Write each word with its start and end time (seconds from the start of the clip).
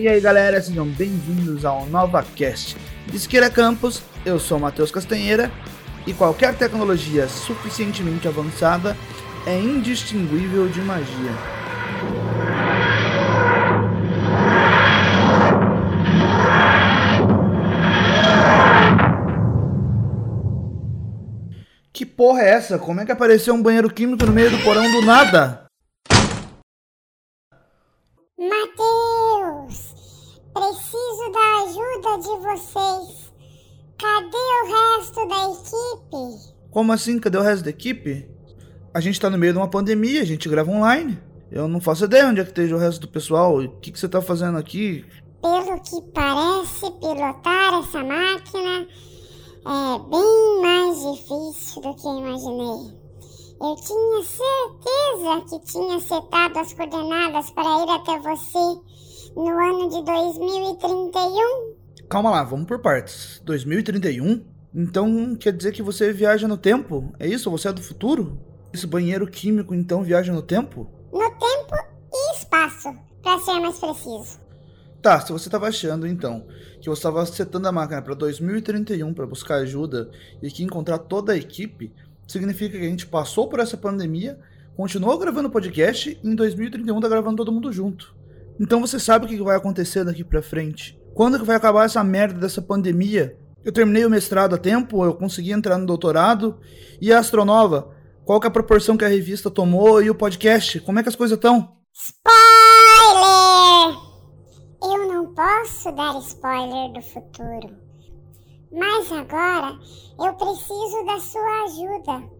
E 0.00 0.08
aí 0.08 0.18
galera, 0.18 0.62
sejam 0.62 0.86
bem-vindos 0.86 1.62
ao 1.62 1.84
NovaCast. 1.84 2.74
De 3.06 3.18
Siqueira 3.18 3.50
Campos, 3.50 4.02
eu 4.24 4.38
sou 4.38 4.58
Matheus 4.58 4.90
Castanheira 4.90 5.52
e 6.06 6.14
qualquer 6.14 6.54
tecnologia 6.56 7.28
suficientemente 7.28 8.26
avançada 8.26 8.96
é 9.46 9.60
indistinguível 9.60 10.68
de 10.68 10.80
magia. 10.80 11.32
Que 21.92 22.06
porra 22.06 22.40
é 22.40 22.48
essa? 22.52 22.78
Como 22.78 23.02
é 23.02 23.04
que 23.04 23.12
apareceu 23.12 23.52
um 23.52 23.60
banheiro 23.60 23.92
químico 23.92 24.24
no 24.24 24.32
meio 24.32 24.50
do 24.50 24.64
porão 24.64 24.90
do 24.90 25.02
nada? 25.02 25.66
Mateus, 28.38 29.94
preciso 30.54 31.30
da 31.30 31.62
ajuda 31.62 32.09
de 32.20 32.28
vocês. 32.28 33.32
Cadê 33.98 34.36
o 34.36 34.98
resto 34.98 35.28
da 35.28 35.50
equipe? 35.50 36.54
Como 36.70 36.92
assim? 36.92 37.18
Cadê 37.18 37.38
o 37.38 37.42
resto 37.42 37.64
da 37.64 37.70
equipe? 37.70 38.28
A 38.94 39.00
gente 39.00 39.20
tá 39.20 39.28
no 39.28 39.38
meio 39.38 39.52
de 39.52 39.58
uma 39.58 39.68
pandemia, 39.68 40.22
a 40.22 40.26
gente 40.26 40.48
grava 40.48 40.70
online. 40.70 41.18
Eu 41.50 41.66
não 41.66 41.80
faço 41.80 42.04
ideia 42.04 42.28
onde 42.28 42.40
é 42.40 42.44
que 42.44 42.50
esteja 42.50 42.76
o 42.76 42.78
resto 42.78 43.00
do 43.00 43.08
pessoal. 43.08 43.58
O 43.58 43.68
que, 43.80 43.90
que 43.90 43.98
você 43.98 44.08
tá 44.08 44.22
fazendo 44.22 44.56
aqui? 44.56 45.04
Pelo 45.42 45.80
que 45.80 46.00
parece, 46.12 46.90
pilotar 46.92 47.74
essa 47.74 48.04
máquina 48.04 48.86
é 49.66 49.98
bem 50.10 50.62
mais 50.62 50.96
difícil 51.02 51.82
do 51.82 51.94
que 51.94 52.06
imaginei. 52.06 53.00
Eu 53.62 53.76
tinha 53.76 54.22
certeza 54.24 55.44
que 55.48 55.72
tinha 55.72 56.00
setado 56.00 56.58
as 56.58 56.72
coordenadas 56.72 57.50
para 57.50 57.84
ir 57.84 57.90
até 57.90 58.18
você 58.18 58.80
no 59.36 59.48
ano 59.48 59.88
de 59.90 60.02
2031. 60.02 61.79
Calma 62.10 62.28
lá, 62.28 62.42
vamos 62.42 62.66
por 62.66 62.80
partes. 62.80 63.40
2031? 63.44 64.44
Então 64.74 65.36
quer 65.36 65.52
dizer 65.52 65.70
que 65.70 65.80
você 65.80 66.12
viaja 66.12 66.48
no 66.48 66.56
tempo? 66.56 67.14
É 67.20 67.28
isso? 67.28 67.48
Você 67.52 67.68
é 67.68 67.72
do 67.72 67.80
futuro? 67.80 68.36
Esse 68.72 68.84
banheiro 68.84 69.28
químico 69.28 69.72
então 69.76 70.02
viaja 70.02 70.32
no 70.32 70.42
tempo? 70.42 70.90
No 71.12 71.30
tempo 71.30 71.72
e 72.12 72.36
espaço, 72.36 72.92
para 73.22 73.38
ser 73.38 73.60
mais 73.60 73.78
preciso. 73.78 74.40
Tá, 75.00 75.20
se 75.20 75.30
você 75.30 75.46
estava 75.46 75.68
achando 75.68 76.04
então 76.04 76.48
que 76.80 76.88
você 76.88 76.98
estava 76.98 77.24
setando 77.24 77.68
a 77.68 77.72
máquina 77.72 78.02
para 78.02 78.14
2031 78.14 79.14
para 79.14 79.24
buscar 79.24 79.58
ajuda 79.58 80.10
e 80.42 80.50
que 80.50 80.64
encontrar 80.64 80.98
toda 80.98 81.32
a 81.32 81.36
equipe, 81.36 81.94
significa 82.26 82.76
que 82.76 82.86
a 82.86 82.90
gente 82.90 83.06
passou 83.06 83.48
por 83.48 83.60
essa 83.60 83.76
pandemia, 83.76 84.36
continuou 84.76 85.16
gravando 85.16 85.48
podcast 85.48 86.18
e 86.20 86.28
em 86.28 86.34
2031 86.34 87.00
tá 87.00 87.08
gravando 87.08 87.36
todo 87.36 87.52
mundo 87.52 87.72
junto. 87.72 88.16
Então 88.58 88.80
você 88.80 88.98
sabe 88.98 89.26
o 89.26 89.28
que 89.28 89.40
vai 89.40 89.56
acontecer 89.56 90.04
daqui 90.04 90.24
para 90.24 90.42
frente. 90.42 90.99
Quando 91.14 91.38
que 91.38 91.44
vai 91.44 91.56
acabar 91.56 91.84
essa 91.84 92.02
merda 92.02 92.38
dessa 92.38 92.62
pandemia? 92.62 93.36
Eu 93.64 93.72
terminei 93.72 94.04
o 94.04 94.10
mestrado 94.10 94.54
a 94.54 94.58
tempo, 94.58 95.04
eu 95.04 95.14
consegui 95.14 95.52
entrar 95.52 95.76
no 95.76 95.86
doutorado 95.86 96.58
e 97.00 97.12
a 97.12 97.18
Astronova, 97.18 97.94
qual 98.24 98.40
que 98.40 98.46
é 98.46 98.48
a 98.48 98.52
proporção 98.52 98.96
que 98.96 99.04
a 99.04 99.08
revista 99.08 99.50
tomou 99.50 100.02
e 100.02 100.08
o 100.08 100.14
podcast? 100.14 100.80
Como 100.80 100.98
é 100.98 101.02
que 101.02 101.08
as 101.08 101.16
coisas 101.16 101.36
estão? 101.36 101.76
Spoiler! 101.92 102.30
Eu 104.82 105.08
não 105.12 105.34
posso 105.34 105.92
dar 105.92 106.18
spoiler 106.20 106.92
do 106.92 107.02
futuro. 107.02 107.76
Mas 108.72 109.10
agora 109.12 109.78
eu 110.18 110.32
preciso 110.34 111.04
da 111.06 111.18
sua 111.18 111.64
ajuda. 111.64 112.30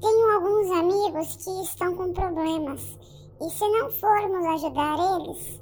Tenho 0.00 0.30
alguns 0.32 0.70
amigos 0.70 1.36
que 1.36 1.62
estão 1.64 1.94
com 1.96 2.12
problemas. 2.12 2.98
E 3.40 3.50
se 3.50 3.68
não 3.68 3.90
formos 3.90 4.46
ajudar 4.46 4.96
eles, 5.16 5.60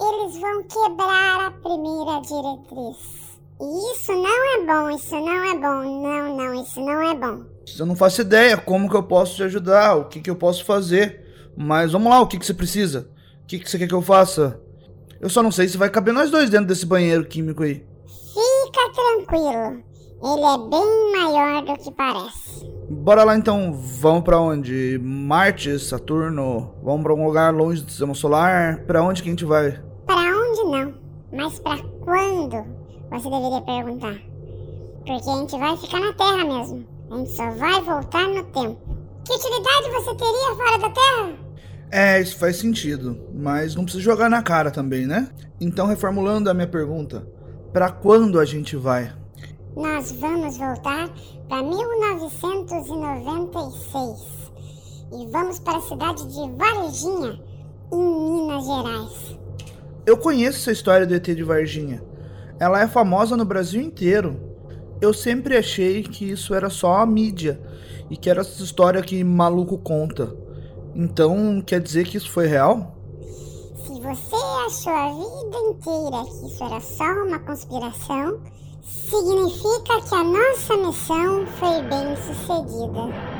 eles 0.00 0.38
vão 0.38 0.62
quebrar 0.64 1.46
a 1.46 1.50
primeira 1.50 2.20
diretriz. 2.20 3.26
E 3.58 3.92
isso 3.92 4.12
não 4.12 4.54
é 4.54 4.66
bom, 4.66 4.90
isso 4.90 5.14
não 5.14 5.44
é 5.44 5.54
bom. 5.54 6.02
Não, 6.02 6.36
não, 6.36 6.62
isso 6.62 6.80
não 6.80 7.02
é 7.02 7.14
bom. 7.14 7.44
Eu 7.78 7.86
não 7.86 7.96
faço 7.96 8.20
ideia 8.20 8.56
como 8.56 8.88
que 8.88 8.96
eu 8.96 9.02
posso 9.02 9.36
te 9.36 9.42
ajudar, 9.44 9.96
o 9.96 10.04
que 10.04 10.20
que 10.20 10.30
eu 10.30 10.36
posso 10.36 10.64
fazer. 10.64 11.24
Mas 11.56 11.92
vamos 11.92 12.10
lá, 12.10 12.20
o 12.20 12.26
que 12.26 12.38
que 12.38 12.44
você 12.44 12.52
precisa? 12.52 13.08
O 13.42 13.46
que 13.46 13.58
que 13.58 13.70
você 13.70 13.78
quer 13.78 13.88
que 13.88 13.94
eu 13.94 14.02
faça? 14.02 14.60
Eu 15.20 15.30
só 15.30 15.42
não 15.42 15.50
sei 15.50 15.66
se 15.66 15.78
vai 15.78 15.88
caber 15.88 16.12
nós 16.12 16.30
dois 16.30 16.50
dentro 16.50 16.66
desse 16.66 16.84
banheiro 16.84 17.24
químico 17.24 17.62
aí. 17.62 17.82
Fica 18.06 18.92
tranquilo. 18.92 19.82
Ele 20.22 20.44
é 20.44 20.70
bem 20.70 21.12
maior 21.12 21.64
do 21.64 21.82
que 21.82 21.90
parece. 21.92 22.66
Bora 22.88 23.24
lá 23.24 23.36
então, 23.36 23.72
vamos 23.72 24.22
para 24.22 24.38
onde? 24.38 25.00
Marte, 25.02 25.78
Saturno? 25.78 26.74
Vamos 26.82 27.02
para 27.02 27.12
algum 27.12 27.26
lugar 27.26 27.54
longe 27.54 27.82
do 27.82 27.90
sistema 27.90 28.14
solar? 28.14 28.84
Para 28.86 29.02
onde 29.02 29.22
que 29.22 29.28
a 29.28 29.32
gente 29.32 29.44
vai? 29.44 29.82
Onde 30.56 30.70
não, 30.70 30.94
mas 31.32 31.58
para 31.58 31.82
quando? 32.00 32.64
Você 33.10 33.28
deveria 33.28 33.60
perguntar. 33.60 34.16
Porque 35.04 35.12
a 35.12 35.18
gente 35.18 35.58
vai 35.58 35.76
ficar 35.76 36.00
na 36.00 36.14
Terra 36.14 36.42
mesmo. 36.44 36.86
A 37.10 37.18
gente 37.18 37.32
só 37.32 37.50
vai 37.50 37.82
voltar 37.82 38.26
no 38.26 38.42
tempo. 38.44 38.80
Que 39.24 39.34
utilidade 39.34 39.90
você 39.90 40.14
teria 40.14 40.54
fora 40.56 40.78
da 40.78 40.88
Terra? 40.88 41.34
É, 41.90 42.22
isso 42.22 42.38
faz 42.38 42.56
sentido, 42.56 43.20
mas 43.34 43.74
não 43.74 43.84
precisa 43.84 44.02
jogar 44.02 44.30
na 44.30 44.42
cara 44.42 44.70
também, 44.70 45.06
né? 45.06 45.28
Então, 45.60 45.86
reformulando 45.86 46.48
a 46.48 46.54
minha 46.54 46.66
pergunta, 46.66 47.28
para 47.70 47.90
quando 47.90 48.40
a 48.40 48.46
gente 48.46 48.76
vai? 48.76 49.12
Nós 49.76 50.10
vamos 50.12 50.56
voltar 50.56 51.10
para 51.48 51.62
1996 51.62 54.50
e 55.12 55.26
vamos 55.30 55.58
para 55.58 55.76
a 55.76 55.82
cidade 55.82 56.26
de 56.26 56.50
Varginha, 56.56 57.38
em 57.92 58.30
Minas 58.30 58.64
Gerais. 58.64 59.36
Eu 60.06 60.16
conheço 60.16 60.58
essa 60.58 60.70
história 60.70 61.04
do 61.04 61.12
ET 61.12 61.24
de 61.24 61.42
Varginha. 61.42 62.00
Ela 62.60 62.80
é 62.80 62.86
famosa 62.86 63.36
no 63.36 63.44
Brasil 63.44 63.82
inteiro. 63.82 64.40
Eu 65.00 65.12
sempre 65.12 65.56
achei 65.56 66.04
que 66.04 66.30
isso 66.30 66.54
era 66.54 66.70
só 66.70 66.98
a 66.98 67.06
mídia 67.06 67.60
e 68.08 68.16
que 68.16 68.30
era 68.30 68.42
essa 68.42 68.62
história 68.62 69.02
que 69.02 69.24
maluco 69.24 69.76
conta. 69.76 70.32
Então, 70.94 71.60
quer 71.60 71.80
dizer 71.80 72.06
que 72.06 72.16
isso 72.16 72.30
foi 72.30 72.46
real? 72.46 72.96
Se 73.84 74.00
você 74.00 74.36
achou 74.66 74.92
a 74.92 75.08
vida 75.08 75.58
inteira 75.70 76.24
que 76.24 76.46
isso 76.46 76.64
era 76.64 76.80
só 76.80 77.04
uma 77.24 77.38
conspiração, 77.40 78.40
significa 78.82 80.00
que 80.08 80.14
a 80.14 80.22
nossa 80.22 80.76
missão 80.76 81.46
foi 81.58 81.82
bem 81.82 82.16
sucedida. 82.16 83.35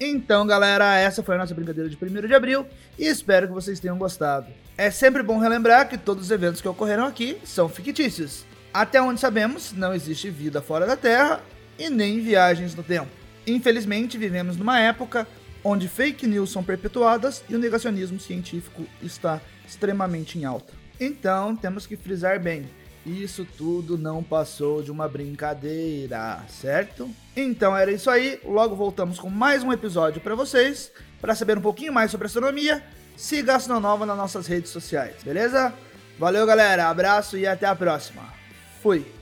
Então, 0.00 0.46
galera, 0.46 0.96
essa 0.96 1.24
foi 1.24 1.34
a 1.34 1.38
nossa 1.38 1.54
brincadeira 1.54 1.90
de 1.90 1.96
1 1.96 2.26
de 2.26 2.34
abril 2.34 2.64
e 2.96 3.06
espero 3.06 3.48
que 3.48 3.52
vocês 3.54 3.80
tenham 3.80 3.98
gostado. 3.98 4.46
É 4.76 4.92
sempre 4.92 5.24
bom 5.24 5.38
relembrar 5.38 5.88
que 5.88 5.98
todos 5.98 6.24
os 6.24 6.30
eventos 6.30 6.60
que 6.60 6.68
ocorreram 6.68 7.04
aqui 7.04 7.36
são 7.44 7.68
fictícios. 7.68 8.44
Até 8.72 9.02
onde 9.02 9.18
sabemos, 9.18 9.72
não 9.72 9.92
existe 9.92 10.30
vida 10.30 10.62
fora 10.62 10.86
da 10.86 10.96
Terra 10.96 11.40
e 11.76 11.90
nem 11.90 12.20
viagens 12.20 12.76
no 12.76 12.82
tempo. 12.84 13.08
Infelizmente, 13.44 14.16
vivemos 14.16 14.56
numa 14.56 14.78
época 14.78 15.26
onde 15.64 15.88
fake 15.88 16.28
news 16.28 16.52
são 16.52 16.62
perpetuadas 16.62 17.42
e 17.48 17.56
o 17.56 17.58
negacionismo 17.58 18.20
científico 18.20 18.84
está 19.02 19.40
extremamente 19.66 20.38
em 20.38 20.44
alta. 20.44 20.72
Então, 21.00 21.56
temos 21.56 21.86
que 21.86 21.96
frisar 21.96 22.38
bem: 22.38 22.68
isso 23.06 23.46
tudo 23.56 23.96
não 23.96 24.22
passou 24.22 24.82
de 24.82 24.90
uma 24.90 25.08
brincadeira, 25.08 26.44
certo? 26.48 27.10
Então 27.36 27.76
era 27.76 27.90
isso 27.90 28.10
aí. 28.10 28.40
Logo 28.44 28.76
voltamos 28.76 29.18
com 29.18 29.30
mais 29.30 29.62
um 29.62 29.72
episódio 29.72 30.20
para 30.20 30.34
vocês. 30.34 30.92
Para 31.20 31.34
saber 31.34 31.58
um 31.58 31.62
pouquinho 31.62 31.92
mais 31.92 32.10
sobre 32.10 32.26
astronomia, 32.26 32.84
siga 33.16 33.54
a 33.54 33.56
Astronova 33.56 34.06
nas 34.06 34.16
nossas 34.16 34.46
redes 34.46 34.70
sociais, 34.70 35.16
beleza? 35.22 35.72
Valeu, 36.18 36.46
galera. 36.46 36.88
Abraço 36.88 37.36
e 37.36 37.46
até 37.46 37.66
a 37.66 37.74
próxima. 37.74 38.22
Fui. 38.82 39.17